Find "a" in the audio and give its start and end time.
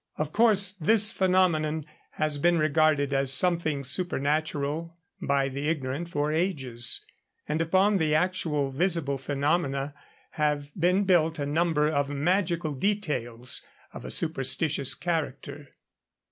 11.37-11.45, 14.03-14.09